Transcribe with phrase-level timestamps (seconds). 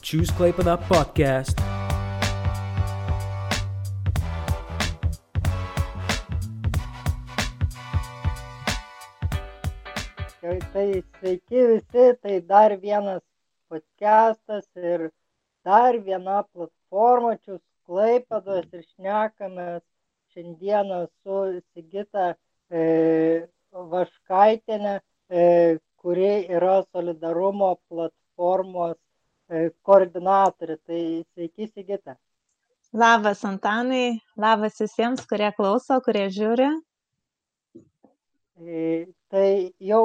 [0.00, 1.60] Choose Klaipėda podcast.
[10.70, 13.20] Tai sveiki visi, tai dar vienas
[13.68, 15.10] podcastas ir
[15.66, 19.82] dar viena platforma Choose Klaipėdos ir šnekamės
[20.32, 21.40] šiandieną su
[21.74, 22.32] Sigita
[22.70, 22.82] e,
[23.92, 24.96] Vaškaitinė,
[25.28, 25.44] e,
[26.00, 28.96] kuri yra solidarumo platformos
[29.86, 30.76] koordinatorė.
[30.86, 31.00] Tai
[31.32, 32.16] sveiki, Sigita.
[32.92, 36.70] Labas, Antanai, labas visiems, kurie klauso, kurie žiūri.
[38.60, 39.50] E, tai
[39.90, 40.02] jau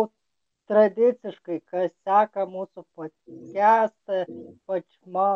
[0.69, 4.21] tradiciškai, kas seka mūsų podcastą,
[4.69, 5.31] pačma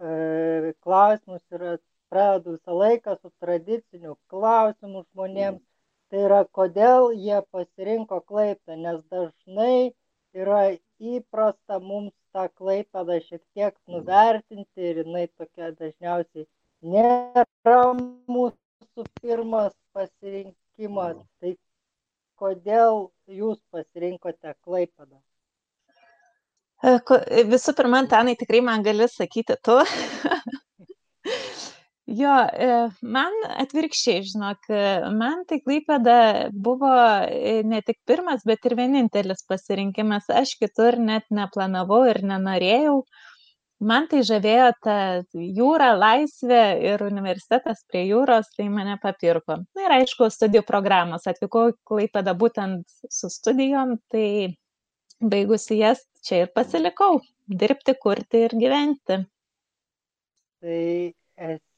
[0.00, 1.78] e, klausimus ir
[2.12, 5.62] pradedu visą laiką su tradiciniu klausimu žmonėms
[6.10, 9.92] tai yra kodėl jie pasirinko Klaipėdą, nes dažnai
[10.36, 10.62] yra
[11.12, 16.44] įprasta mums tą Klaipėdą šiek tiek nuvertinti ir jinai tokia dažniausiai
[16.84, 17.76] nėra
[18.36, 21.22] mūsų pirmas pasirinkimas.
[21.40, 21.54] Tai
[22.36, 25.18] kodėl jūs pasirinkote Klaipėdą?
[27.54, 29.80] Visų pirma, Antanai, tikrai man gali sakyti tu.
[32.06, 32.66] Jo, e,
[33.02, 34.68] man atvirkščiai, žinok,
[35.18, 36.18] man tai Klaipėda
[36.54, 36.90] buvo
[37.26, 40.28] e, ne tik pirmas, bet ir vienintelis pasirinkimas.
[40.30, 43.00] Aš kitur net neplanavau ir nenorėjau.
[43.90, 44.96] Man tai žavėjo ta
[45.34, 46.62] jūra, laisvė
[46.92, 49.58] ir universitetas prie jūros, tai mane papirko.
[49.74, 51.26] Na ir aišku, studijų programos.
[51.26, 54.54] Atvykau Klaipėda būtent su studijom, tai
[55.20, 57.16] baigusi jas čia ir pasilikau
[57.50, 59.24] dirbti, kurti ir gyventi.
[60.62, 60.84] Tai
[61.36, 61.75] esi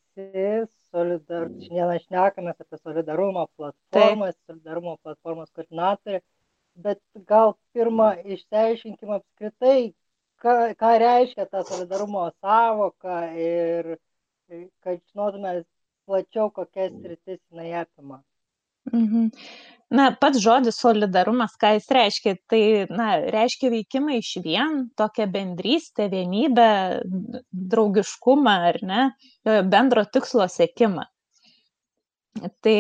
[0.93, 4.53] solidar, šiandieną šnekamės apie solidarumo platformas, Taip.
[4.53, 6.21] solidarumo platformos koordinatorė,
[6.87, 7.01] bet
[7.33, 9.93] gal pirmą išsiaiškinkim apskritai,
[10.43, 13.97] ką, ką reiškia ta solidarumo savoka ir
[14.85, 15.59] kad žinotume
[16.09, 18.23] plačiau, kokias rytis jinai apima.
[18.93, 19.31] Mhm.
[19.89, 22.61] Na, pats žodis solidarumas, ką jis reiškia, tai
[22.93, 26.67] na, reiškia veikimą iš vien, tokią bendrystę, vienybę,
[27.73, 29.07] draugiškumą ar ne,
[29.73, 31.07] bendro tikslo sėkimą.
[32.61, 32.77] Tai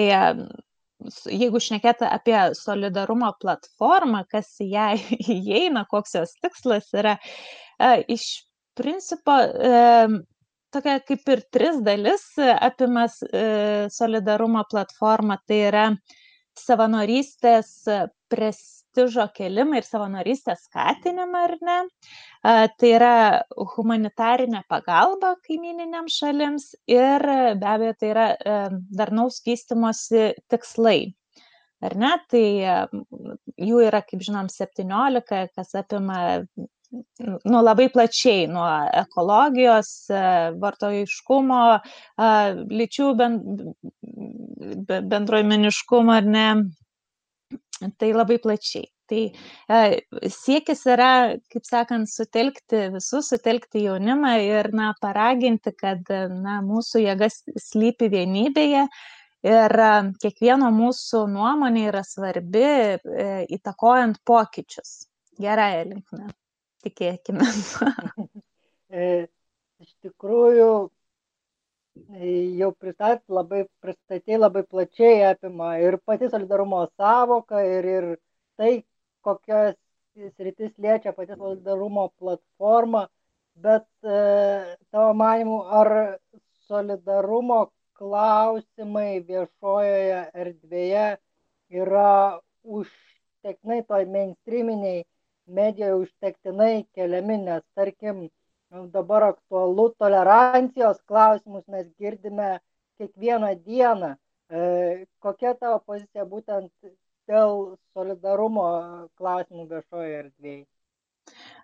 [1.33, 4.89] jeigu šnekėta apie solidarumo platformą, kas į ją
[5.39, 7.17] įeina, koks jos tikslas yra,
[8.05, 8.29] iš
[8.77, 9.41] principo
[10.75, 13.21] tokia kaip ir tris dalis apimas
[13.95, 15.85] solidarumo platforma, tai yra
[16.59, 17.71] savanorystės
[18.29, 21.77] prestižo kelimą ir savanorystės skatinimą, ar ne?
[22.81, 23.13] Tai yra
[23.77, 27.23] humanitarinė pagalba kaimininiam šalims ir
[27.61, 28.27] be abejo tai yra
[28.91, 31.15] darnaus vystimosi tikslai.
[31.79, 32.11] Ar ne?
[32.27, 32.45] Tai
[33.69, 36.19] jų yra, kaip žinom, 17, kas apima
[36.91, 38.67] nu, labai plačiai nuo
[39.03, 39.91] ekologijos,
[40.63, 41.63] vartojiškumo,
[42.81, 43.09] lyčių
[44.89, 46.47] bendruomeniškumo ar ne.
[48.01, 48.89] Tai labai plačiai.
[49.09, 49.21] Tai
[50.29, 51.11] siekis yra,
[51.53, 58.83] kaip sakant, sutelkti visus, sutelkti jaunimą ir, na, paraginti, kad, na, mūsų jėgas slypi vienybėje
[59.49, 59.77] ir
[60.25, 62.67] kiekvieno mūsų nuomonė yra svarbi,
[63.57, 65.07] įtakojant pokyčius.
[65.39, 66.29] Gerąją linkmę
[66.85, 67.49] tikėkime.
[69.79, 70.71] Iš tikrųjų,
[72.61, 78.09] jau pristatė labai, pristatė labai plačiai apima ir pati solidarumo savoka ir, ir
[78.59, 78.73] tai,
[79.23, 79.77] kokios
[80.37, 83.07] sritis liečia pati solidarumo platforma,
[83.55, 86.19] bet e, tavo manimu, ar
[86.69, 87.69] solidarumo
[87.99, 91.07] klausimai viešojoje erdvėje
[91.83, 92.11] yra
[92.63, 95.05] užteknai toj mainstreaminiai
[95.49, 98.29] medijoje užtektinai keliami, nes tarkim
[98.71, 102.59] dabar aktualu tolerancijos klausimus mes girdime
[102.99, 104.15] kiekvieną dieną.
[104.51, 106.73] E, kokia tavo pozicija būtent
[107.29, 108.67] dėl solidarumo
[109.21, 110.65] klausimų viešoje erdvėje?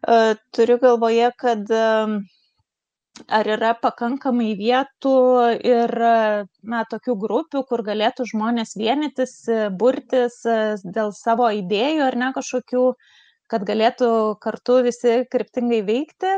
[0.08, 0.16] E,
[0.52, 1.84] turiu galvoje, kad e,
[3.38, 5.16] ar yra pakankamai vietų
[5.64, 5.94] ir
[6.62, 9.36] na, tokių grupių, kur galėtų žmonės vienytis,
[9.80, 10.40] burtis
[10.84, 13.12] dėl savo idėjų ar ne kažkokių uh,
[13.50, 14.10] kad galėtų
[14.42, 16.32] kartu visi kryptingai veikti,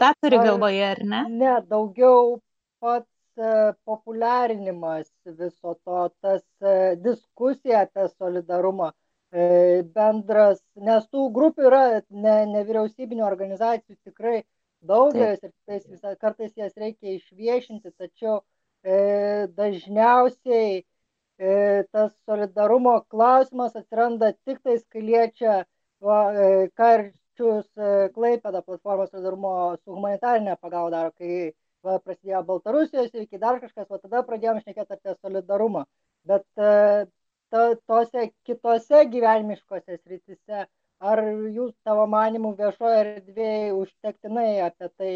[0.00, 1.22] tą turi galvoje, ar ne?
[1.42, 2.38] Ne, daugiau
[2.82, 3.08] pats
[3.38, 11.84] e, populiarinimas viso to, tas e, diskusija apie solidarumą e, bendras, nes tų grupių yra
[12.10, 14.42] ne, nevyriausybinio organizacijų tikrai
[14.86, 15.86] daugelis ir tais,
[16.20, 18.40] kartais jas reikia išviešinti, tačiau
[18.84, 25.66] e, dažniausiai e, tas solidarumo klausimas atsiranda tik tais, kai liečia e,
[26.02, 27.68] ką ir pokyčius
[28.14, 31.52] Klaipėda platformos solidarumo su humanitarinė pagalba daro, kai
[31.84, 35.84] va, prasidėjo Baltarusijos ir iki dar kažkas, o tada pradėjome šnekėti apie solidarumą.
[36.24, 40.66] Bet ta, tose kitose gyvenimiškose sritise,
[41.00, 41.22] ar
[41.52, 45.14] jūs tavo manimų viešoje erdvėje užtektinai apie tai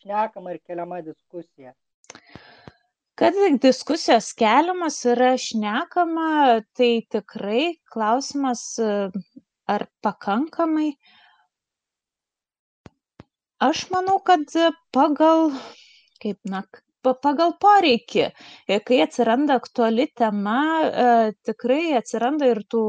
[0.00, 1.74] šnekama ir keliama diskusija?
[3.20, 8.62] Kad diskusijos keliamas yra šnekama, tai tikrai klausimas,
[9.74, 10.92] ar pakankamai.
[13.60, 14.46] Aš manau, kad
[14.96, 15.50] pagal,
[16.22, 16.62] kaip, na,
[17.02, 18.26] pagal poreikį.
[18.86, 22.82] Kai atsiranda aktuali tema, e, tikrai atsiranda ir tų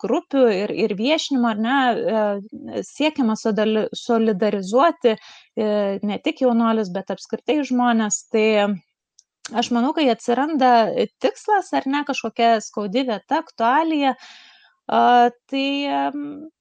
[0.00, 5.18] grupių, ir, ir viešinimo, ar ne, e, siekiama solidarizuoti e,
[6.02, 8.22] ne tik jaunuolius, bet apskritai žmonės.
[8.32, 8.48] Tai
[9.52, 10.88] aš manau, kai atsiranda
[11.20, 14.14] tikslas ar ne kažkokia skaudi vieta, aktualija,
[14.86, 15.66] tai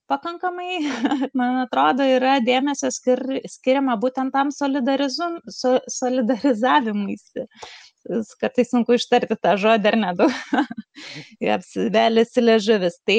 [0.07, 0.79] pakankamai,
[1.39, 7.47] man atrodo, yra dėmesio skir, skiriama būtent tam so, solidarizavimuisi.
[8.41, 10.39] Kartais sunku ištarti tą žodį ar nedaug.
[11.57, 12.99] Apsivelėsi ležuvis.
[13.07, 13.17] Tai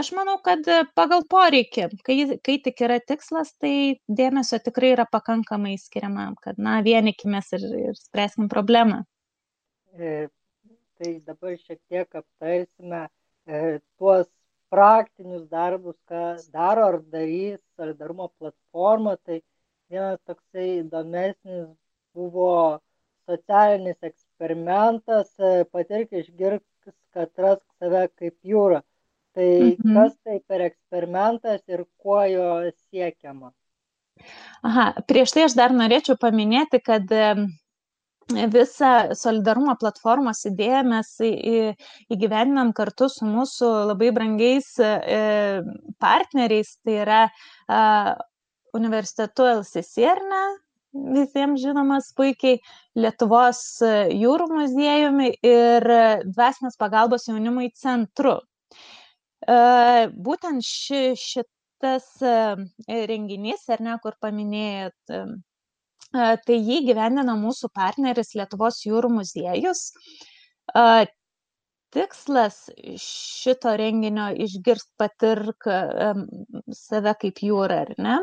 [0.00, 5.78] aš manau, kad pagal poreikį, kai, kai tik yra tikslas, tai dėmesio tikrai yra pakankamai
[5.80, 9.02] skiriama, kad, na, vienikimės ir, ir spręskim problemą.
[9.96, 10.28] E,
[11.00, 13.06] tai dabar šiek tiek aptarsime
[13.98, 14.26] tuos
[14.72, 19.40] praktinius darbus, ką daro ar darys solidarumo platforma, tai
[19.90, 21.68] vienas toksai įdomesnis
[22.14, 22.80] buvo
[23.28, 25.30] socialinis eksperimentas,
[25.72, 26.64] patirk išgirk,
[27.14, 28.82] kad rask save kaip jūra.
[29.34, 29.94] Tai mhm.
[29.96, 32.48] kas tai per eksperimentas ir kuo jo
[32.90, 33.50] siekiama?
[34.62, 37.10] Aha, prieš tai aš dar norėčiau paminėti, kad
[38.32, 41.08] visą solidarumo platformos idėją mes
[42.14, 45.62] įgyvendinam kartu su mūsų labai brangiais e,
[46.00, 47.22] partneriais, tai yra
[48.74, 50.42] universitetu Elsisierna,
[50.94, 52.60] visiems žinomas puikiai,
[52.96, 53.60] Lietuvos
[54.14, 55.88] jūrų muziejumi ir
[56.24, 58.38] dvasinės pagalbos jaunimui centru.
[59.44, 59.56] E,
[60.14, 62.36] būtent ši, šitas e,
[63.10, 65.16] renginys, ar ne, kur paminėjot,
[66.14, 69.88] tai jį gyvendina mūsų partneris Lietuvos jūrų muziejus.
[71.94, 72.56] Tikslas
[72.98, 75.68] šito renginio išgirst patirk
[76.74, 78.16] save kaip jūra, ar ne?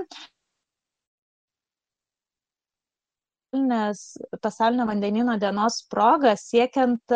[3.59, 4.01] Nes
[4.43, 7.15] pasaulinio vandenino dienos proga siekiant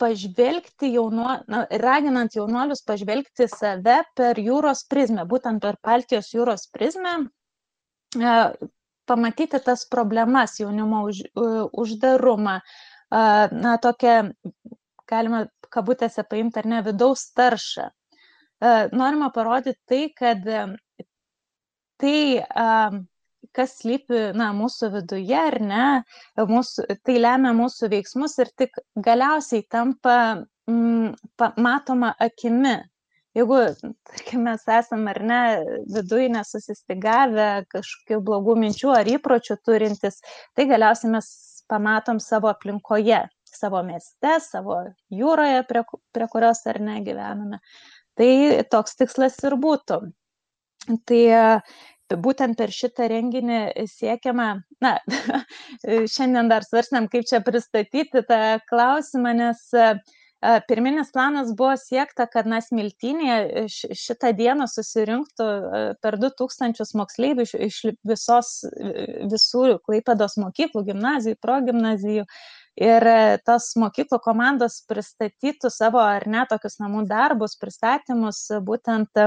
[0.00, 7.14] pažvelgti jaunuo, na, raginant jaunuolius pažvelgti save per jūros prizmę, būtent per Baltijos jūros prizmę,
[8.16, 8.34] e,
[9.10, 11.22] pamatyti tas problemas, jaunimo už,
[11.84, 13.22] uždarumą, e,
[13.66, 14.18] na, tokią,
[15.10, 17.90] galima kabutėse paimti ar ne, vidaus taršą.
[17.90, 20.46] E, norima parodyti tai, kad
[22.00, 22.16] tai
[23.56, 25.86] kas slypi na, mūsų viduje ar ne,
[26.38, 30.16] mūsų, tai lemia mūsų veiksmus ir tik galiausiai tampa
[30.70, 31.14] mm,
[31.60, 32.78] matoma akimi.
[33.38, 33.60] Jeigu,
[34.10, 35.42] tarkim, mes esame ar ne
[35.94, 40.18] viduje nesusistigavę kažkokių blogų minčių ar įpročių turintis,
[40.58, 41.28] tai galiausiai mes
[41.70, 44.80] pamatom savo aplinkoje, savo mieste, savo
[45.14, 45.84] jūroje, prie,
[46.14, 47.60] prie kurios ar ne gyvename.
[48.18, 48.32] Tai
[48.72, 50.00] toks tikslas ir būtų.
[51.06, 51.22] Tai
[52.18, 54.48] būtent per šitą renginį siekiama,
[54.82, 54.94] na,
[56.14, 59.68] šiandien dar svarstėm, kaip čia pristatyti tą klausimą, nes
[60.68, 65.48] pirminis planas buvo siekta, kad na smiltinėje šitą dieną susirinktų
[66.00, 68.54] per 2000 moksleivių iš, visos,
[69.30, 72.24] visų Klaipados mokyklų, gimnazijų, progimnazijų.
[72.80, 73.04] Ir
[73.44, 79.20] tos mokyklų komandos pristatytų savo ar ne tokius namų darbus, pristatymus būtent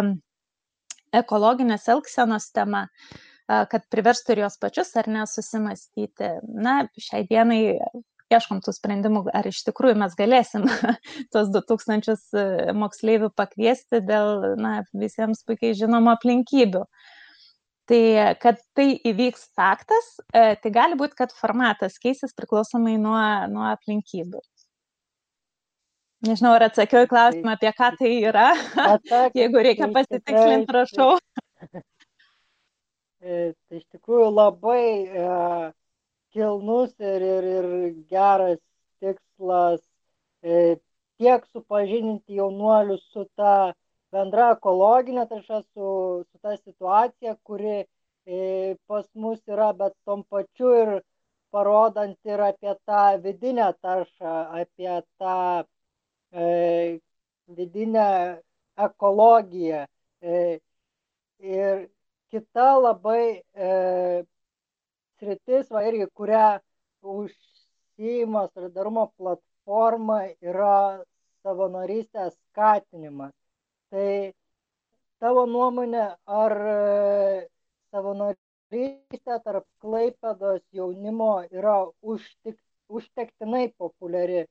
[1.13, 2.88] ekologinės elgsenos tema,
[3.48, 6.29] kad priverstų ir jos pačius ar nesusimastyti.
[6.48, 7.62] Na, šiai dienai
[8.34, 10.65] ieškom tų sprendimų, ar iš tikrųjų mes galėsim
[11.34, 12.46] tos 2000 e,
[12.77, 16.86] moksleivių pakviesti dėl na, visiems puikiai žinomų aplinkybių.
[17.91, 18.03] Tai
[18.39, 23.20] kad tai įvyks taktas, e, tai gali būti, kad formatas keisis priklausomai nuo,
[23.51, 24.39] nuo aplinkybių.
[26.24, 28.50] Nežinau, ar atsakiau į klausimą, apie ką tai yra.
[29.39, 31.18] Jeigu reikia pasitikslinti, prašau.
[33.24, 35.27] E, tai iš tikrųjų labai e,
[36.36, 37.68] kilnus ir, ir, ir
[38.12, 38.60] geras
[39.00, 39.80] tikslas
[40.44, 40.75] e,
[41.22, 43.72] tiek supažinti jaunuolius su ta
[44.12, 45.88] bendra ekologinė tarša, su,
[46.27, 50.94] su ta situacija, kuri e, pas mus yra, bet tom pačiu ir
[51.56, 55.63] parodant ir apie tą vidinę taršą, apie tą
[56.33, 58.41] vidinę
[58.77, 59.85] ekologiją.
[61.43, 61.87] Ir
[62.33, 63.43] kita labai
[65.17, 66.59] sritis, va irgi, kurią
[67.03, 71.03] užsijima solidarumo platforma, yra
[71.43, 73.33] savanorystės skatinimas.
[73.91, 74.33] Tai
[75.21, 76.57] tavo nuomonė, ar
[77.93, 82.57] savanorystė tarp Klaipedos jaunimo yra užtik,
[82.89, 84.47] užtektinai populiari?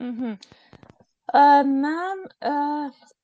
[0.00, 0.36] Mhm.
[1.82, 1.96] Na,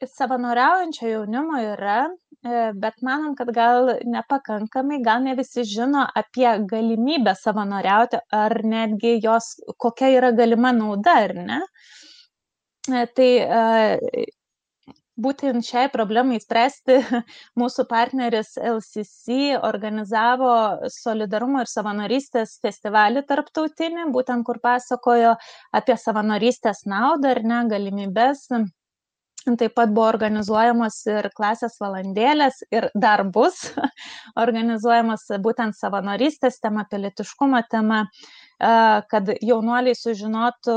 [0.06, 1.98] savanoriaujančio jaunimo yra,
[2.44, 9.16] e, bet manom, kad gal nepakankamai, gal ne visi žino apie galimybę savanoriauti, ar netgi
[9.24, 9.48] jos,
[9.82, 11.60] kokia yra galima nauda, ar ne.
[12.92, 14.26] E, tai e,
[15.16, 16.98] būtent šiai problemai spręsti
[17.60, 20.52] mūsų partneris LCC organizavo
[20.92, 25.36] solidarumo ir savanorystės festivalį tarptautinį, būtent kur pasakojo
[25.76, 28.48] apie savanorystės naudą ir ne galimybės.
[29.46, 33.60] Taip pat buvo organizuojamos ir klasės valandėlės ir dar bus
[34.44, 38.00] organizuojamos būtent savanorystės tema, pilietiškumo tema
[38.58, 40.76] kad jaunuoliai sužinotų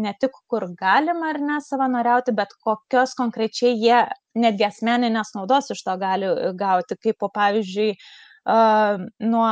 [0.00, 3.98] ne tik, kur galima ar ne savanoriauti, bet kokios konkrečiai jie
[4.38, 7.92] netgi asmeninės naudos iš to gali gauti, kaip po pavyzdžiui,
[9.28, 9.50] nuo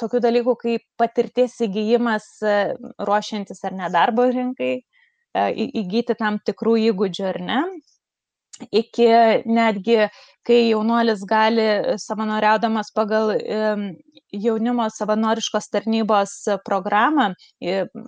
[0.00, 2.30] tokių dalykų kaip patirties įgyjimas
[2.98, 4.78] ruošiantis ar nedarbo rinkai,
[5.36, 7.60] įgyti tam tikrų įgūdžių ar ne
[8.72, 9.06] iki
[9.46, 10.08] netgi,
[10.46, 11.66] kai jaunuolis gali
[12.00, 13.34] savanoriaudamas pagal
[14.32, 16.34] jaunimo savanoriškos tarnybos
[16.64, 17.30] programą,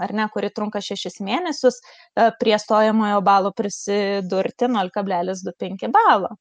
[0.04, 6.34] ar ne, kuri trunka šešis mėnesius, e, prie stojamojo balo prisidurti 0,25 balo.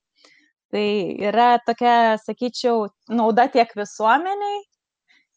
[0.70, 0.86] Tai
[1.32, 4.62] yra tokia, sakyčiau, nauda tiek visuomeniai,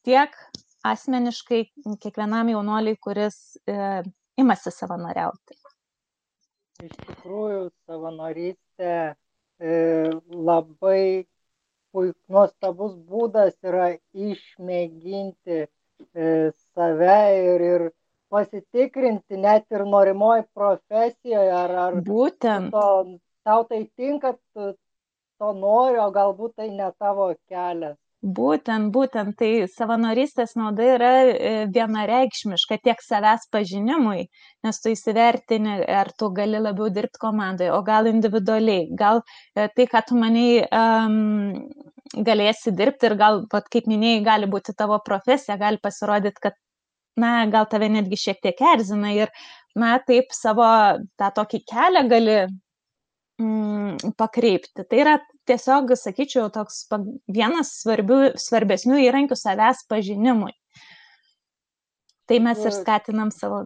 [0.04, 0.36] tiek
[0.84, 1.64] asmeniškai
[2.02, 4.02] kiekvienam jaunuoliui, kuris e,
[4.42, 5.61] imasi savanoriauti
[6.80, 9.74] iš tikrųjų savanorystė e,
[10.32, 11.26] labai
[11.92, 15.66] puik, nuostabus būdas yra išmėginti e,
[16.74, 17.84] save ir, ir
[18.32, 24.72] pasitikrinti net ir norimoji profesijoje, ar, ar būtent to, tau tai tinka, tu
[25.42, 27.98] to nori, o galbūt tai ne tavo kelias.
[28.22, 34.28] Būtent, būtent, tai savanorystės nauda yra e, vienareikšmiška tiek savęs pažinimui,
[34.62, 39.24] nes tu įsivertini, ar tu gali labiau dirbti komandoje, o gal individualiai, gal
[39.56, 41.56] e, tai, ką tu maniai um,
[42.14, 46.54] galėsi dirbti ir gal, pat, kaip minėjai, gali būti tavo profesija, gali pasirodyti, kad,
[47.18, 49.34] na, gal tave netgi šiek tiek erzina ir,
[49.74, 50.70] na, taip savo
[51.18, 52.38] tą tokį kelią gali
[53.42, 54.86] mm, pakreipti.
[54.86, 55.18] Tai yra
[55.48, 56.84] tiesiog, sakyčiau, toks
[57.30, 60.52] vienas svarbių, svarbesnių įrankių savęs pažinimui.
[62.30, 63.64] Tai mes ir skatinam savo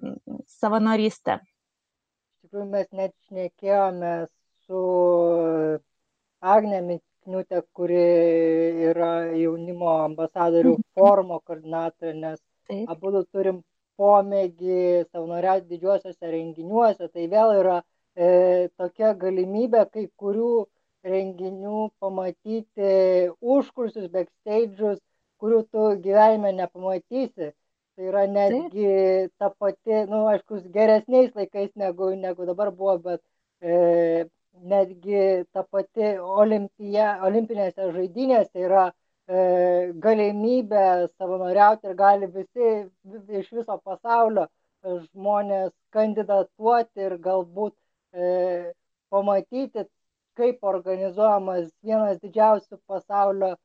[0.57, 1.39] savanorystę.
[1.43, 4.15] Iš tikrųjų, mes net šnekėjome
[4.67, 4.81] su
[6.41, 8.03] Agne Mikniutė, kuri
[8.91, 10.87] yra jaunimo ambasadorių mhm.
[10.97, 12.89] forumo koordinatorė, nes Taip.
[12.91, 13.61] abu turim
[14.01, 17.09] pomėgį savanoriauti didžiuosiuose renginiuose.
[17.13, 17.77] Tai vėl yra
[18.17, 20.67] e, tokia galimybė kai kurių
[21.07, 22.91] renginių pamatyti
[23.55, 24.99] užkursius, backstage'us,
[25.41, 27.53] kurių tu gyvenime nepamatysi.
[27.97, 28.89] Tai yra netgi
[29.41, 33.23] ta pati, na, nu, aišku, geresniais laikais negu, negu dabar buvo, bet
[33.65, 34.27] e,
[34.73, 35.23] netgi
[35.53, 40.85] ta pati olimpija, olimpinėse žaidynėse yra e, galimybė
[41.15, 42.71] savanoriauti ir gali visi
[43.41, 44.47] iš viso pasaulio
[44.87, 47.75] žmonės kandidatuoti ir galbūt
[48.13, 48.73] e,
[49.11, 49.87] pamatyti
[50.39, 53.59] kaip organizuojamas vienas didžiausių pasaulio e,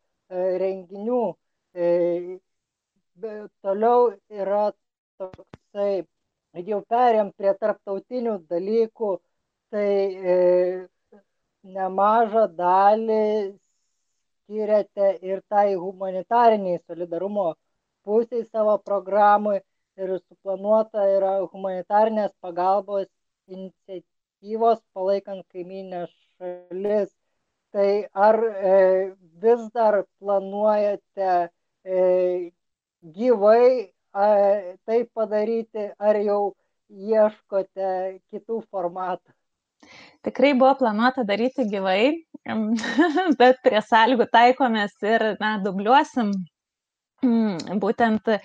[0.63, 1.23] renginių.
[1.75, 1.87] E,
[3.65, 4.11] toliau
[4.43, 4.71] yra
[5.21, 6.03] toksai,
[6.67, 9.11] jau perėm prie tarptautinių dalykų,
[9.71, 9.89] tai
[10.35, 10.37] e,
[11.63, 13.25] nemažą dalį
[14.51, 17.53] skiriate ir tai humanitariniai solidarumo
[18.03, 19.59] pusiai savo programui
[20.01, 23.07] ir suplanuota yra humanitarnės pagalbos
[23.47, 27.11] iniciatyvos palaikant kaiminės šalis.
[27.71, 28.75] Tai ar e,
[29.39, 31.49] vis dar planuojate
[31.85, 31.99] e,
[33.15, 36.41] gyvai e, tai padaryti, ar jau
[36.91, 37.91] ieškote
[38.27, 39.31] kitų formatų?
[40.27, 42.11] Tikrai buvo planuota daryti gyvai,
[43.39, 46.33] bet prie sąlygų taikomės ir, na, dubliuosim
[47.23, 48.41] mm, būtent e,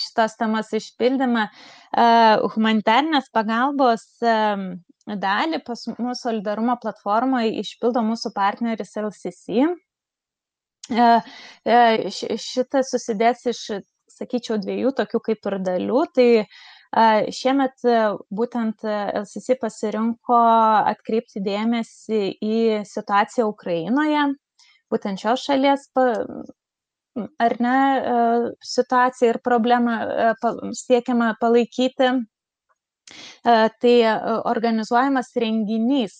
[0.00, 1.44] šitos temos išpildymą.
[1.44, 2.08] E,
[2.56, 4.08] humanitarnės pagalbos
[5.06, 9.66] dalį pas mūsų solidarumo platformoje išpildo mūsų partneris LCC.
[10.92, 11.08] E,
[11.64, 13.64] e, šitas susidės iš,
[14.12, 16.06] sakyčiau, dviejų tokių kaip ir dalių.
[16.14, 16.28] Tai
[17.32, 17.86] Šiemet
[18.28, 20.40] būtent LCC pasirinko
[20.92, 24.26] atkreipti dėmesį į situaciją Ukrainoje,
[24.92, 25.86] būtent šios šalies
[27.40, 27.78] ar ne
[28.60, 29.96] situaciją ir problemą
[30.76, 32.12] siekiama palaikyti.
[33.42, 33.94] Tai
[34.50, 36.16] organizuojamas renginys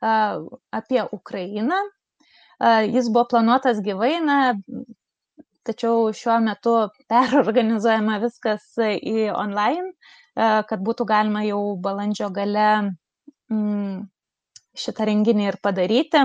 [0.00, 1.80] apie Ukrainą.
[2.86, 4.38] Jis buvo planuotas gyvai, na,
[5.66, 6.74] tačiau šiuo metu
[7.10, 9.90] perorganizuojama viskas į online,
[10.34, 12.68] kad būtų galima jau balandžio gale
[14.74, 16.24] šitą renginį ir padaryti.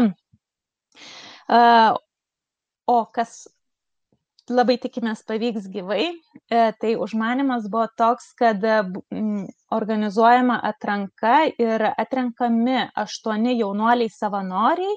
[2.90, 3.42] O kas
[4.54, 6.10] labai tikimės pavyks gyvai,
[6.50, 8.64] tai užmanimas buvo toks, kad
[9.76, 14.96] organizuojama atranka ir atrenkami aštuoni jaunuoliai savanoriai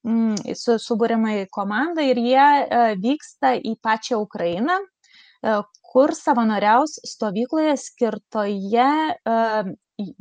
[0.00, 5.58] Mm, subūrimai komanda ir jie e, vyksta į pačią Ukrainą, e,
[5.92, 9.36] kur savanoriaus stovykloje skirtoje e,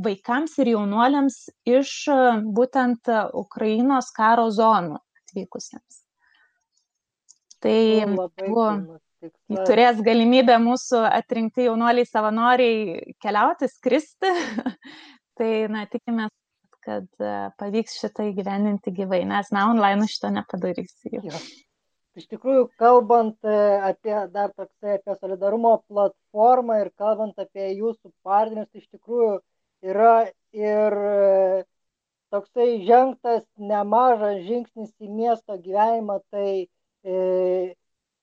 [0.04, 1.94] vaikams ir jaunuoliams iš
[2.58, 3.08] būtent
[3.40, 5.99] Ukrainos karo zonų atvykusiems.
[7.64, 7.78] Tai
[8.16, 8.68] buvo,
[9.68, 14.32] turės galimybę mūsų atrinkti jaunuoliai savanoriai keliauti, skristi.
[15.40, 16.32] tai, na, tikimės,
[16.86, 21.12] kad e, pavyks šitą įgyveninti gyvai, nes, na, online šito nepadarysi.
[21.20, 21.42] Ja.
[22.20, 23.58] Iš tikrųjų, kalbant e,
[23.92, 29.36] apie dar toksai apie solidarumo platformą ir kalbant apie jūsų partnerius, iš tikrųjų
[29.92, 30.16] yra
[30.56, 31.62] ir e,
[32.34, 36.68] toksai žengtas nemažas žingsnis į miesto gyvenimą, tai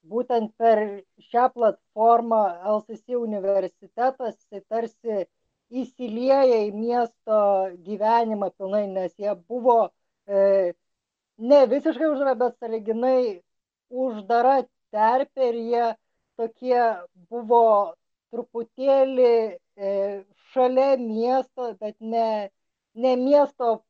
[0.07, 0.83] būtent per
[1.31, 2.43] šią platformą
[2.77, 5.27] LCC universitetas tai tarsi
[5.71, 7.39] įsilieja į miesto
[7.87, 9.79] gyvenimą pilnai, nes jie buvo
[10.29, 10.75] e,
[11.39, 13.43] ne visiškai uždara, bet saliginai
[13.91, 14.61] uždara
[14.95, 15.87] terpė ir jie
[16.39, 16.83] tokie
[17.31, 17.65] buvo
[18.31, 19.91] truputėlį e,
[20.53, 22.51] šalia miesto, bet ne,
[22.95, 23.81] ne miesto,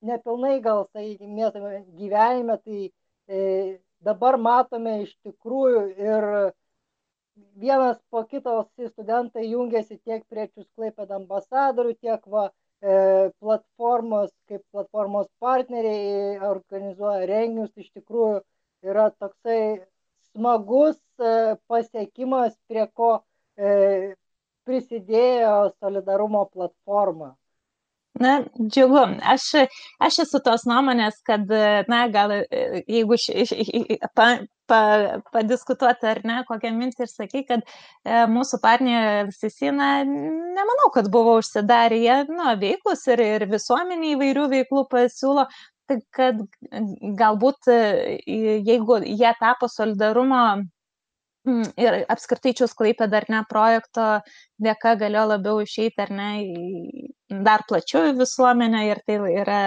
[0.00, 1.60] nepilnai gal, sakykime, miesto
[2.00, 2.80] gyvenime, tai
[3.28, 6.26] e, dabar matome iš tikrųjų ir
[7.60, 8.54] vienas po kito
[8.88, 12.48] studentai jungiasi tiek prie Čiusklaipėd ambasadorių, tiek va,
[12.82, 18.40] e, platformos, kaip platformos partneriai organizuoja renginius, iš tikrųjų
[18.90, 19.60] yra toksai
[20.32, 23.12] smagus e, pasiekimas, prie ko
[23.56, 24.14] e,
[24.68, 27.34] prisidėjo solidarumo platforma.
[28.20, 29.00] Na, džiugu.
[29.32, 29.44] Aš,
[30.04, 31.48] aš esu tos nuomonės, kad,
[31.88, 33.46] na, gal jeigu š,
[34.18, 34.26] pa,
[34.68, 34.80] pa,
[35.32, 41.38] padiskutuoti ar ne, kokią mintį ir sakai, kad e, mūsų partneriai Sisina, nemanau, kad buvo
[41.40, 45.46] užsidarę, jie, nu, veiklus ir, ir visuomenė įvairių veiklų pasiūlo,
[45.88, 46.42] tai kad
[47.22, 47.78] galbūt e,
[48.68, 50.42] jeigu jie tapo solidarumo
[51.80, 54.10] ir apskritai čius klaipė dar ne projekto
[54.60, 56.28] dėka galėjo labiau išeiti ar ne
[57.30, 59.60] dar plačiau į visuomenę ir tai yra,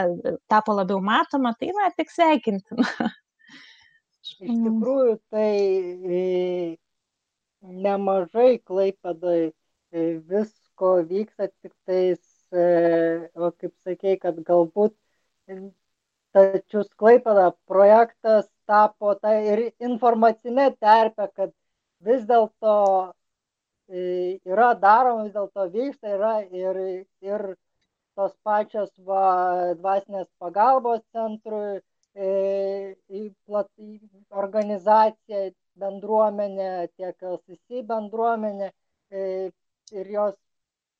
[0.51, 2.87] tapo labiau matoma, tai na, tik sveikintina.
[4.23, 5.51] Iš tikrųjų, tai
[6.17, 6.23] e,
[7.63, 12.21] nemažai klaipėdai e, visko vyksta, tik tais,
[12.51, 12.67] e,
[13.35, 14.95] o kaip sakei, kad galbūt
[16.33, 21.51] tačius klaipėda projektas tapo tai ir informacinė terpė, kad
[22.03, 22.77] vis dėlto
[23.89, 26.79] yra daroma, vis dėlto vyksta, yra ir,
[27.21, 27.55] ir
[28.15, 31.81] tos pačios va, dvasinės pagalbos centrui
[32.13, 33.23] į
[34.29, 38.69] organizaciją, bendruomenę, tiek LCC bendruomenę
[39.11, 40.35] ir jos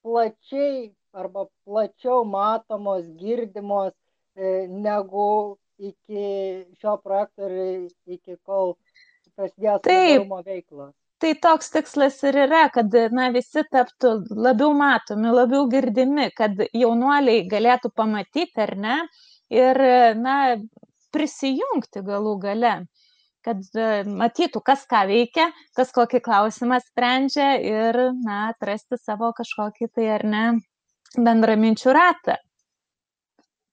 [0.01, 3.93] plačiai arba plačiau matomos, girdimos
[4.35, 6.25] negu iki
[6.81, 8.75] šio projekto ir iki kol
[9.37, 10.93] prasidėjo solidarumo veiklos.
[11.23, 17.45] Tai toks tikslas ir yra, kad na, visi taptų labiau matomi, labiau girdimi, kad jaunuoliai
[17.47, 18.97] galėtų pamatyti ar ne
[19.53, 19.79] ir
[20.19, 20.35] na,
[21.15, 22.73] prisijungti galų gale,
[23.47, 25.47] kad e, matytų, kas ką veikia,
[25.79, 30.45] kas kokį klausimą sprendžia ir, na, atrasti savo kažkokį tai ar ne
[31.15, 32.39] bendraminčių ratą.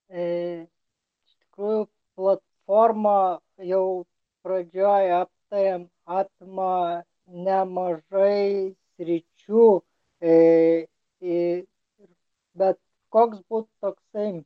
[0.07, 0.23] E,
[0.63, 1.85] iš tikrųjų,
[2.15, 3.19] platforma
[3.73, 3.85] jau
[4.47, 7.01] pradžioje aptarėm apima
[7.31, 9.67] nemažai sričių,
[10.21, 10.33] e,
[11.21, 11.37] e,
[12.57, 12.77] bet
[13.13, 14.43] koks būtų toksai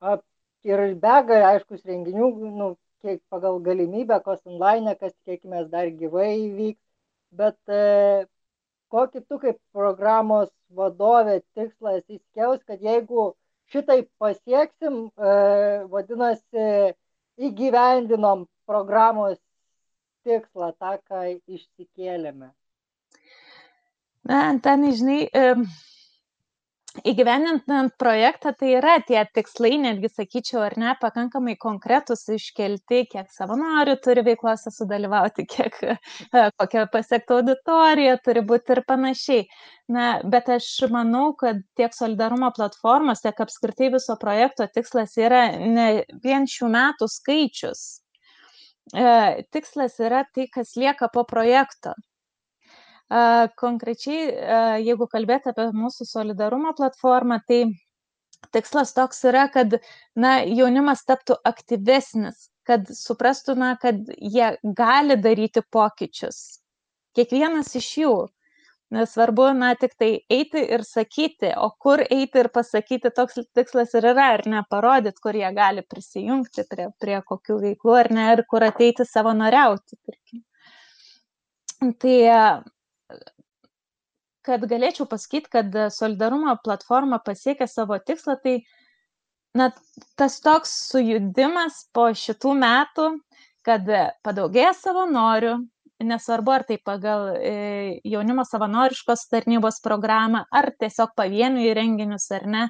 [0.00, 0.24] ap,
[0.66, 2.70] ir begalė, aiškus, renginių, nu,
[3.04, 6.82] kiek pagal galimybę, kas online, kas tikėkime dar gyvai vyks,
[7.36, 8.26] bet e,
[8.92, 13.32] kokį tu kaip programos vadovė tikslas įskels, kad jeigu
[13.72, 15.34] šitai pasieksim, e,
[15.92, 16.94] vadinasi,
[17.36, 19.36] įgyvendinom programos
[20.26, 21.24] tikslą, tą, ką
[21.56, 22.52] išsikėlėme.
[24.26, 25.20] Na, ten, žinai,
[27.04, 33.96] įgyvendinant projektą tai yra tie tikslai, netgi sakyčiau, ar ne, pakankamai konkretus iškelti, kiek savanorių
[34.04, 35.96] turi veiklose sudalyvauti, kiek e,
[36.56, 39.44] kokia pasiekta auditorija turi būti ir panašiai.
[39.92, 45.88] Na, bet aš manau, kad tiek solidarumo platformos, tiek apskritai viso projekto tikslas yra ne
[46.24, 47.86] vien šių metų skaičius.
[48.94, 51.94] Tikslas yra tai, kas lieka po projekto.
[53.58, 54.30] Konkrečiai,
[54.82, 57.64] jeigu kalbėti apie mūsų solidarumo platformą, tai
[58.54, 59.78] tikslas toks yra, kad
[60.14, 66.60] na, jaunimas taptų aktyvesnis, kad suprastų, na, kad jie gali daryti pokyčius.
[67.14, 68.14] Kiekvienas iš jų.
[68.94, 74.06] Nesvarbu, na, tik tai eiti ir sakyti, o kur eiti ir pasakyti, toks tikslas ir
[74.12, 78.44] yra, ar ne, parodyti, kur jie gali prisijungti prie, prie kokių veiklų, ar ne, ir
[78.46, 80.44] kur ateiti savanoriauti, tarkim.
[82.02, 82.16] Tai
[84.46, 88.60] kad galėčiau pasakyti, kad solidarumo platforma pasiekė savo tikslą, tai
[89.58, 89.72] na,
[90.14, 93.08] tas toks sujudimas po šitų metų,
[93.66, 93.90] kad
[94.22, 95.56] padaugėjo savanorių,
[96.04, 102.64] nesvarbu ar tai pagal e, jaunimo savanoriškos tarnybos programą, ar tiesiog pavienių įrenginius ar ne,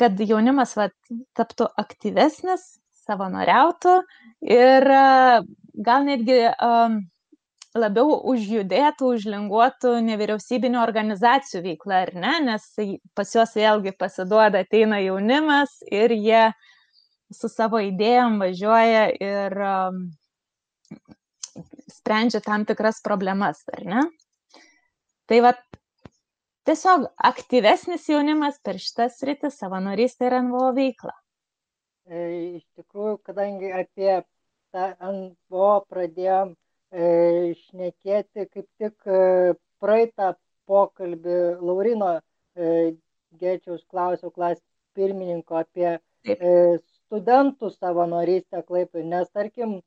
[0.00, 0.88] kad jaunimas va,
[1.36, 2.64] taptų aktyvesnis,
[3.04, 3.98] savanoriautų
[4.48, 4.86] ir
[5.84, 7.02] gal netgi um,
[7.76, 12.68] labiau užjudėtų, užlinguotų nevyriausybinio organizacijų veikla, ar ne, nes
[13.18, 16.44] pas juos vėlgi pasiduoda, ateina jaunimas ir jie
[17.34, 20.04] su savo idėjom važiuoja ir um,
[21.92, 24.02] sprendžia tam tikras problemas, ar ne?
[25.30, 25.54] Tai va,
[26.68, 31.14] tiesiog aktyvesnis jaunimas per šitas rytis savanorystę ir NVO veiklą.
[32.04, 32.20] E,
[32.60, 34.20] iš tikrųjų, kadangi apie
[34.74, 36.52] tą NVO pradėjom
[36.94, 40.28] E, šnekėti kaip tik e, praeitą
[40.70, 42.94] pokalbį Laurino e,
[43.40, 44.60] Gečiaus klausiau klas
[44.94, 45.96] pirmininko apie
[46.84, 49.80] studentų savanorystę Klaipui, nes tarkim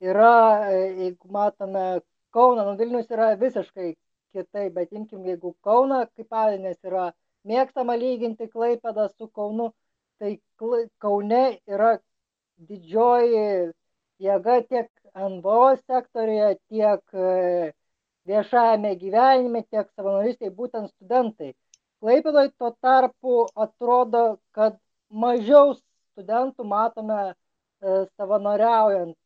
[0.00, 3.94] yra, jeigu matome Kauną, nu Vilnius yra visiškai
[4.32, 7.10] kitaip, bet imkim, jeigu Kauna, kaip pavyzdys, yra
[7.48, 9.72] mėgstama lyginti Klaipėdą su Kaunu,
[10.20, 10.36] tai
[11.02, 11.96] Kaune yra
[12.68, 13.72] didžioji
[14.20, 17.72] jėga tiek NVO sektorėje, tiek e,
[18.28, 21.54] viešajame gyvenime, tiek savanorystėje būtent studentai.
[22.00, 24.24] Klaipėdoje tuo tarpu atrodo,
[24.56, 24.78] kad
[25.10, 27.34] mažiau studentų matome e,
[28.20, 29.18] savanoriaujant.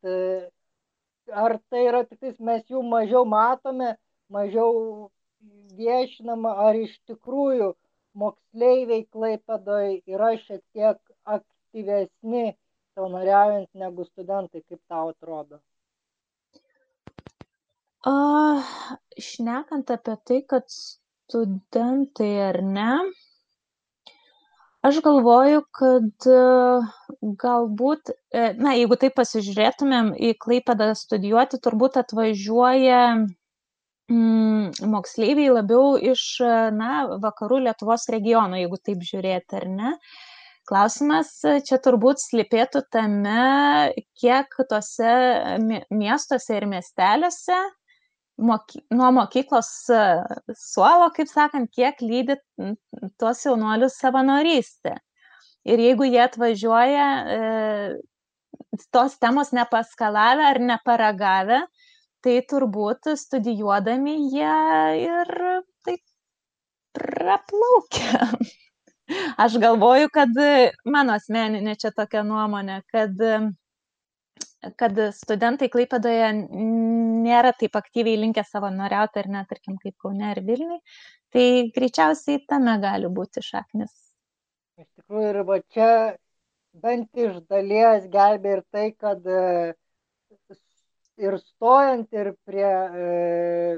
[1.33, 3.95] Ar tai yra tik tais mes jų mažiau matome,
[4.29, 5.11] mažiau
[5.79, 7.73] viešinama, ar iš tikrųjų
[8.21, 12.53] moksleiviai Klaipėdoje yra šiek tiek aktyvesni
[12.95, 15.61] savanoriaujant negu studentai, kaip tau atrodo?
[18.07, 18.15] A,
[19.19, 22.91] šnekant apie tai, kad studentai ar ne,
[24.85, 26.42] aš galvoju, kad e,
[27.40, 33.01] galbūt, e, na, jeigu taip pasižiūrėtumėm į Klaipadą studijuoti, turbūt atvažiuoja
[34.12, 36.27] mm, moksleiviai labiau iš,
[36.77, 36.92] na,
[37.25, 39.94] vakarų Lietuvos regiono, jeigu taip žiūrėti, ar ne.
[40.64, 41.33] Klausimas
[41.68, 45.16] čia turbūt slipėtų tame, kiek tose
[45.92, 47.59] miestuose ir miesteliuose
[48.38, 50.03] moky, nuo mokyklos e,
[50.59, 52.37] suolo, kaip sakant, kiek lydi
[53.20, 54.97] tuos jaunuolius savanorystė.
[55.64, 57.38] Ir jeigu jie atvažiuoja e,
[58.92, 61.62] tos temos nepaskalavę ar neparagavę,
[62.25, 64.59] tai turbūt studijuodami jie
[65.05, 65.33] ir
[65.85, 66.03] taip
[66.97, 68.29] praplaukia.
[69.37, 70.33] Aš galvoju, kad
[70.88, 73.18] mano asmeninė čia tokia nuomonė, kad
[74.81, 80.81] kad studentai Klaipadoje nėra taip aktyviai linkę savanoriauti ar net, tarkim, kaip Kaune ar Vilniui,
[81.35, 83.94] tai greičiausiai tame gali būti šaknis.
[84.81, 85.90] Iš tikrųjų, ir va čia
[86.85, 89.74] bent iš dalies gelbė ir tai, kad e,
[91.22, 92.70] ir stojant, ir, prie,
[93.05, 93.77] e,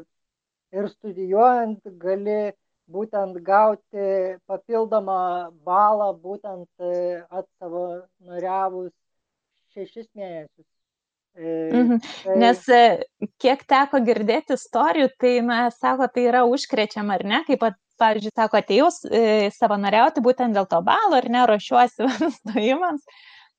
[0.77, 2.55] ir studijuojant gali
[2.92, 4.07] būtent gauti
[4.46, 8.94] papildomą balą, būtent e, atsavanoriavus
[9.75, 10.66] šešis mėnesius.
[11.37, 12.01] Mhm.
[12.25, 12.37] Tai...
[12.40, 12.83] Nes e,
[13.42, 17.64] kiek teko girdėti istorijų, tai, na, sako, tai yra užkrečiama, ar ne, kaip,
[18.01, 19.22] pavyzdžiui, sako, atėjau e,
[19.57, 23.05] savanoriauti būtent dėl to balo, ar ne, ruošiuosi stojimams,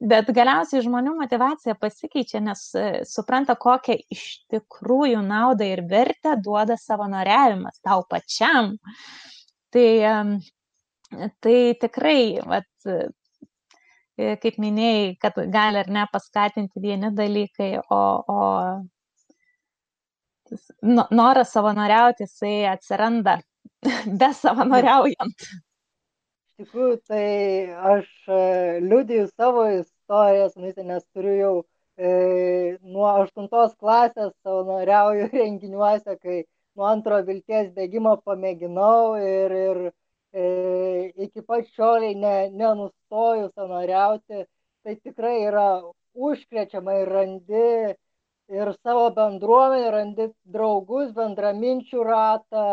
[0.01, 2.65] bet galiausiai žmonių motivacija pasikeičia, nes
[3.09, 8.75] supranta, kokią iš tikrųjų naudą ir vertę duoda savanoriavimas tau pačiam.
[9.73, 9.87] Tai,
[11.43, 12.69] tai tikrai, vat,
[14.17, 18.39] kaip minėjai, kad gali ar ne paskatinti vieni dalykai, o, o
[21.11, 23.37] noras savanoriauti, jisai atsiranda
[24.19, 25.47] be savanoriaujant.
[26.57, 27.25] Iš tikrųjų, tai
[27.93, 28.37] aš e,
[28.81, 31.55] liudiju savo istorijas, nes turiu jau
[31.97, 36.39] e, nuo aštuntos klasės savanoriauju renginiuose, kai
[36.77, 39.93] nuo antro vilties bėgimo pamėginau ir, ir e,
[40.35, 44.45] iki pat šioliai ne, nenustoju savanoriauti.
[44.83, 45.67] Tai tikrai yra
[46.13, 47.95] užkrečiama ir randi
[48.49, 52.65] ir savo bendruomenę, randi draugus, bendraminčių ratą,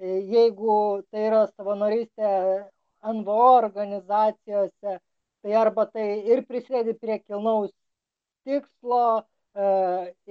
[0.00, 0.76] e, jeigu
[1.10, 2.30] tai yra savanorystė
[3.18, 4.96] NVO organizacijose,
[5.42, 7.70] tai arba tai ir prisidedi prie kilnaus
[8.48, 9.68] tikslo e,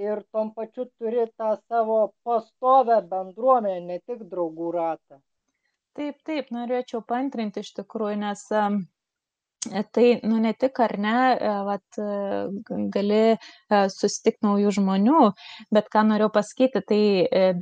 [0.08, 5.22] ir tom pačiu turi tą savo pastovę bendruomenę, ne tik draugų ratą.
[5.98, 8.46] Taip, taip, norėčiau pantrinti iš tikrųjų, nes
[9.74, 12.08] E, tai, nu, ne tik ar ne, e, vat, e,
[12.94, 13.22] gali
[13.94, 15.22] susitikti naujų žmonių,
[15.74, 17.02] bet ką noriu pasakyti, tai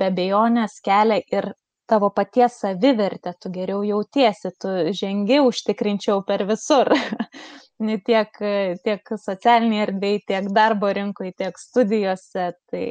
[0.00, 1.50] be bejonės kelia ir
[1.90, 6.90] tavo paties savivertę, tu geriau jautiesi, tu žengi užtikrinčiau per visur.
[8.10, 8.40] tiek,
[8.84, 12.50] tiek socialiniai erdvėjai, tiek darbo rinkoje, tiek studijose.
[12.70, 12.86] Tai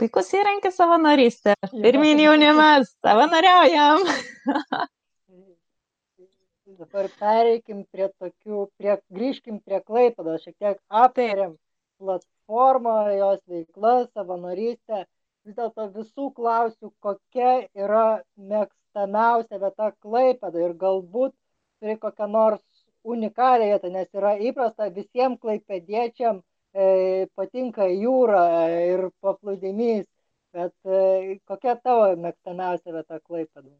[0.00, 1.56] puikus įrankis savanorystė.
[1.72, 4.04] Pirmin jaunimas, savanoriaujam.
[6.78, 11.56] dabar pereikim prie tokių, prie, grįžkim prie Klaipados, šiek tiek aptarėm
[12.00, 15.04] platformą, jos veiklą, savanorystę.
[15.46, 21.36] Vis dėlto visų klausiu, kokia yra mėgstamiausia vieta Klaipada ir galbūt
[21.80, 26.44] turi kokią nors unikalią vietą, nes yra įprasta visiems klaipėdiečiam e,
[27.38, 28.44] patinka jūra
[28.84, 30.06] ir paplūdimys,
[30.56, 33.76] bet e, kokia tavo mėgstamiausia vieta Klaipadai?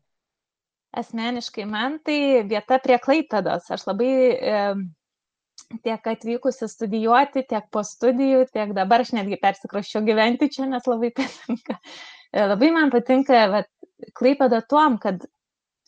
[0.96, 3.68] asmeniškai man tai vieta prie Klaipėdos.
[3.72, 4.60] Aš labai e,
[5.84, 11.12] tiek atvykusi studijuoti, tiek po studijų, tiek dabar aš netgi persikraščiau gyventi čia, nes labai
[11.16, 11.78] patinka.
[12.32, 13.72] E, labai man patinka vat,
[14.16, 15.24] Klaipėda tuom, kad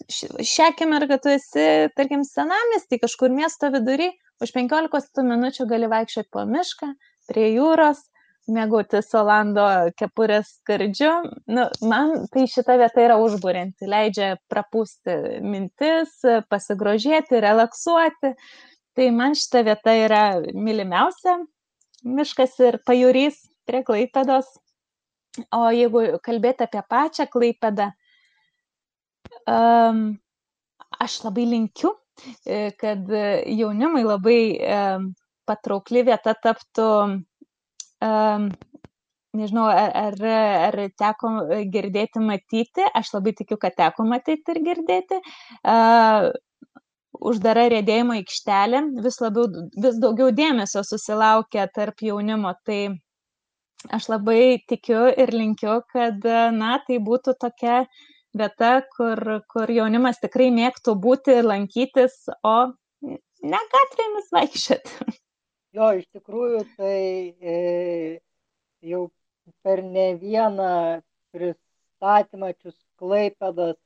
[0.08, 1.64] šią akimirką tu esi,
[1.98, 6.92] tarkim, senamestį kažkur miesto vidury, už 15 minučių gali vaikščioti po mišką,
[7.28, 8.00] prie jūros,
[8.48, 9.66] mėgautis Olando
[9.98, 11.10] kepurės skardžiu.
[11.52, 16.14] Nu, man tai šita vieta yra užbūrinti, leidžia prapūsti mintis,
[16.48, 18.34] pasigrožėti, relaksuoti.
[18.98, 20.22] Tai man šita vieta yra
[20.54, 21.36] mylimiausia,
[22.02, 24.48] miškas ir pajūrys prie Klaipėdos.
[25.54, 27.92] O jeigu kalbėti apie pačią Klaipėdą,
[29.46, 30.00] um,
[30.98, 31.92] aš labai linkiu,
[32.80, 33.12] kad
[33.46, 35.10] jaunimui labai um,
[35.48, 36.88] patraukli vieta taptų
[38.04, 38.48] um,
[39.38, 40.18] nežinau, ar,
[40.68, 41.32] ar, teko
[41.72, 45.20] girdėti, matyti, aš labai tikiu, kad teko matyti ir girdėti.
[45.62, 46.30] Uh,
[47.18, 49.48] uždara rėdėjimo aikštelė vis, labiau,
[49.84, 52.54] vis daugiau dėmesio susilaukia tarp jaunimo.
[52.66, 52.80] Tai
[53.94, 57.82] aš labai tikiu ir linkiu, kad, na, tai būtų tokia
[58.36, 62.56] vieta, kur, kur jaunimas tikrai mėgtų būti, lankytis, o
[63.02, 65.08] ne gatvėmis vaikščioti.
[65.76, 67.56] Jo, iš tikrųjų, tai e,
[68.88, 69.02] jau
[69.62, 71.02] per ne vieną
[71.36, 73.76] pristatymą čius Klaipedas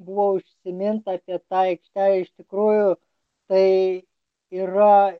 [0.00, 2.22] buvo užsiminta apie tą aikštelę.
[2.24, 2.96] Iš tikrųjų,
[3.52, 3.68] tai
[4.64, 5.16] yra,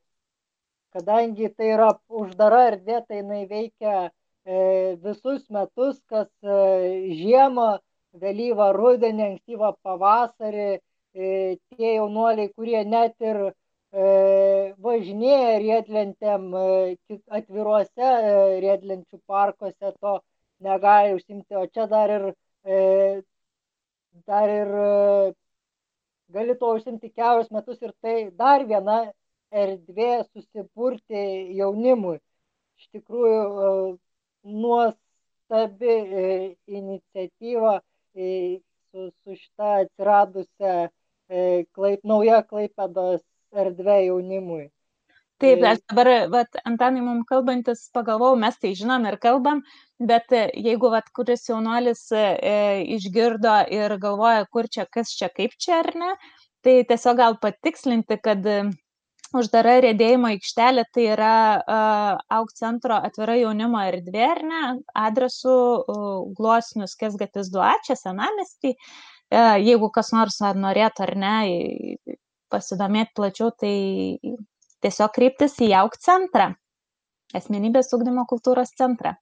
[0.96, 6.58] kadangi tai yra uždara erdvė, tai jinai veikia e, visus metus, kas e,
[7.20, 7.76] žiemą,
[8.22, 11.30] vėlyvą rudenį, ankstyvą pavasarį, e,
[11.70, 13.48] tie jaunuoliai, kurie net ir
[13.96, 16.64] E, važinėja riedlentėm e,
[17.38, 18.08] atviruose
[18.64, 20.12] riedlenčių parkuose, to
[20.66, 22.26] negali užsimti, o čia dar ir,
[24.26, 24.74] dar ir
[26.36, 28.98] gali to užsimti kelius metus ir tai dar viena
[29.64, 31.24] erdvė susiburti
[31.60, 32.18] jaunimui.
[32.76, 33.98] Iš tikrųjų,
[34.60, 35.96] nuostabi
[36.66, 37.76] iniciatyva
[38.16, 40.76] su, su šita atsiradusią
[41.76, 44.66] klaip, nauja Klaipėdos erdvė jaunimui.
[45.42, 49.60] Taip, aš dabar, vat, Antanai, mums kalbantis, pagalvojau, mes tai žinom ir kalbam,
[50.00, 52.22] bet e, jeigu, vat, kuris jaunuolis e,
[52.96, 56.14] išgirdo ir galvoja, kur čia, kas čia, kaip čia ar ne,
[56.64, 58.62] tai tiesiog gal patikslinti, kad e,
[59.40, 64.62] uždara rėdėjimo aikštelė tai yra uh, AUK centro atvira jaunimo erdvė, ar ne,
[64.96, 68.74] adresu uh, Glosnius Kesgatis 2, čia senamestį.
[69.26, 71.36] Uh, jeigu kas nors ar norėtų ar ne
[72.52, 73.74] pasidomėti plačiau, tai
[74.84, 76.50] tiesiog kreiptis į jauk centrą,
[77.34, 79.16] asmenybės ugdymo kultūros centrą.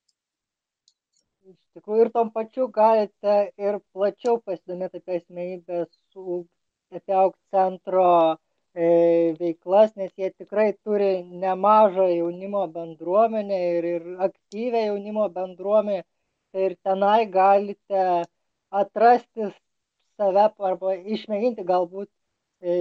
[1.49, 5.91] Iš tikrųjų ir tom pačiu galite ir plačiau pasidomėti apie asmenybės,
[6.95, 8.09] apie auk centro
[8.75, 16.03] veiklas, nes jie tikrai turi nemažą jaunimo bendruomenę ir, ir aktyvę jaunimo bendruomenę.
[16.55, 18.25] Ir tenai galite
[18.71, 19.51] atrasti
[20.19, 22.11] save arba išmėginti galbūt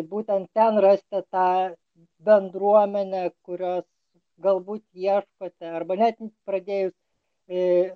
[0.10, 1.75] būtent ten rasti tą
[2.23, 3.86] bendruomenę, kurios
[4.39, 6.93] galbūt ieškote, arba net pradėjus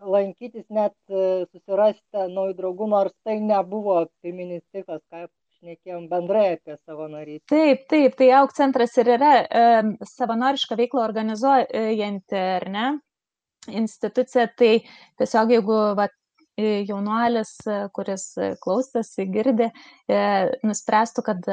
[0.02, 5.28] lankytis, net susirasti naujų draugų, nors tai nebuvo pirminis tikslas, ką
[5.58, 7.50] šnekėjom bendrai apie savanorystę.
[7.52, 9.66] Taip, taip, tai auk centras ir yra e,
[10.18, 12.86] savanorišką veiklą organizuojanti, ar ne,
[13.68, 14.78] institucija, tai
[15.20, 16.08] tiesiog jeigu va,
[16.58, 17.52] jaunuolis,
[17.94, 18.32] kuris
[18.64, 19.68] klausosi, girdi,
[20.10, 20.22] e,
[20.66, 21.52] nuspręstų, kad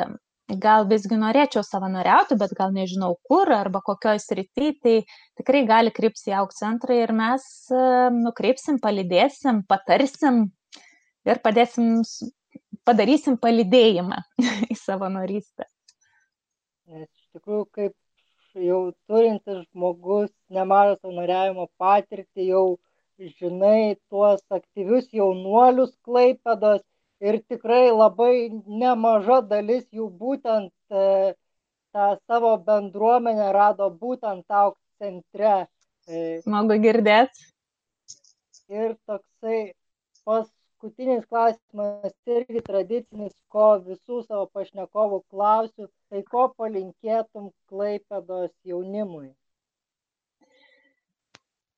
[0.60, 4.96] gal visgi norėčiau savanoriauti, bet gal nežinau kur arba kokioj srity, tai
[5.40, 10.46] tikrai gali kreiptis į auk centrą ir mes e, nukreipsim, palydėsim, patarsim
[11.24, 12.02] ir padėsim,
[12.86, 14.20] padarysim palydėjimą
[14.72, 15.68] į savanorystę.
[16.84, 17.94] Iš tikrųjų, kaip
[18.60, 22.66] jau turintis žmogus nemažą savanoriavimo patirtį, jau
[23.18, 26.82] žinai tuos aktyvius jaunuolius klaipedos
[27.24, 31.34] ir tikrai labai nemaža dalis jų būtent e,
[31.94, 35.66] tą savo bendruomenę rado būtent auk centre.
[36.08, 36.40] E.
[36.44, 37.48] Smagu girdėti.
[38.72, 39.72] Ir toksai
[40.84, 49.32] paskutinis klausimas irgi tradicinis, ko visų savo pašnekovų klausiu, tai ko palinkėtum Klaipėdos jaunimui?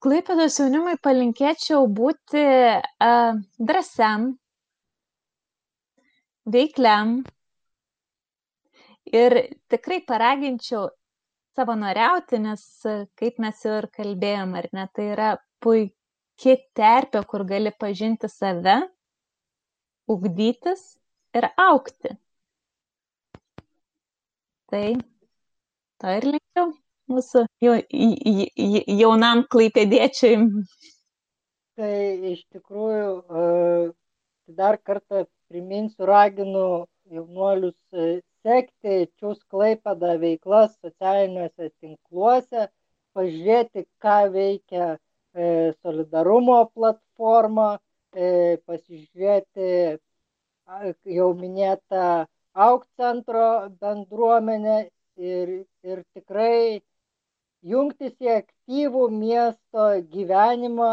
[0.03, 4.35] Klaipėdos jaunimui palinkėčiau būti uh, drąsiam,
[6.47, 7.23] veikliam
[9.07, 9.39] ir
[9.71, 10.91] tikrai paraginčiau
[11.55, 12.67] savanoriauti, nes
[13.15, 15.31] kaip mes jau ir kalbėjom, ar ne, tai yra
[15.63, 18.83] puikia terpė, kur gali pažinti save,
[20.09, 20.83] ugdytis
[21.37, 22.15] ir aukti.
[24.71, 24.87] Tai
[26.03, 26.67] to ir linkiu
[27.13, 27.45] mūsų
[29.03, 30.35] jaunam klaipėdiečiui.
[31.77, 31.95] Tai
[32.33, 33.13] iš tikrųjų
[34.59, 42.69] dar kartą priminsiu, raginu jaunuolius e, sekti Čiūs Klaipada veiklas socialiniuose tinkluose,
[43.17, 47.86] pažiūrėti, ką veikia e, solidarumo platforma, e,
[48.67, 49.71] pasižiūrėti
[51.19, 52.09] jau minėtą
[52.67, 53.47] auk centro
[53.81, 54.79] bendruomenę
[55.21, 55.53] ir,
[55.85, 56.81] ir tikrai
[57.63, 60.93] jungtis į aktyvų miesto gyvenimą.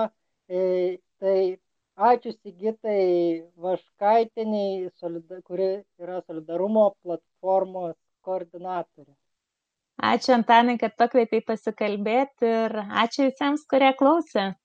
[1.23, 1.39] Tai
[1.93, 4.89] Ačiū Sigitai Vaškaitiniai,
[5.45, 5.67] kuri
[6.01, 7.93] yra solidarumo platformos
[8.25, 9.13] koordinatorė.
[10.01, 14.55] Ačiū Antanai, kad pakvietei pasikalbėti ir ačiū visiems, kurie klausė.